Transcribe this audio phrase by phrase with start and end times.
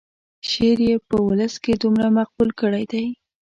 [0.49, 3.05] شعر یې په ولس کې دومره مقبول کړی دی.